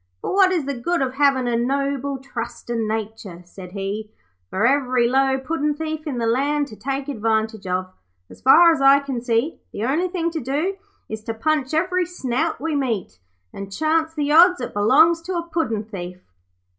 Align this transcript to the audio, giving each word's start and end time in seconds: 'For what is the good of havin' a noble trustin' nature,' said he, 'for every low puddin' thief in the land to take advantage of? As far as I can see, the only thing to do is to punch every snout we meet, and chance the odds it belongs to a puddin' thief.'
'For 0.21 0.33
what 0.33 0.51
is 0.51 0.65
the 0.65 0.73
good 0.73 1.03
of 1.03 1.13
havin' 1.13 1.47
a 1.47 1.55
noble 1.55 2.17
trustin' 2.17 2.87
nature,' 2.87 3.43
said 3.45 3.73
he, 3.73 4.09
'for 4.49 4.65
every 4.65 5.07
low 5.07 5.37
puddin' 5.37 5.75
thief 5.75 6.07
in 6.07 6.17
the 6.17 6.25
land 6.25 6.65
to 6.69 6.75
take 6.75 7.07
advantage 7.07 7.67
of? 7.67 7.87
As 8.27 8.41
far 8.41 8.71
as 8.71 8.81
I 8.81 8.97
can 8.99 9.21
see, 9.21 9.59
the 9.71 9.83
only 9.85 10.07
thing 10.07 10.31
to 10.31 10.39
do 10.39 10.75
is 11.07 11.23
to 11.25 11.35
punch 11.35 11.75
every 11.75 12.07
snout 12.07 12.59
we 12.59 12.75
meet, 12.75 13.19
and 13.53 13.71
chance 13.71 14.15
the 14.15 14.31
odds 14.31 14.59
it 14.59 14.73
belongs 14.73 15.21
to 15.21 15.33
a 15.37 15.43
puddin' 15.45 15.83
thief.' 15.83 16.23